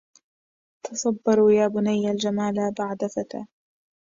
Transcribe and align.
تصبروا 0.85 1.51
يا 1.51 1.67
بني 1.67 2.11
الجمال 2.11 2.73
بعد 2.79 3.05
فتى 3.05 3.45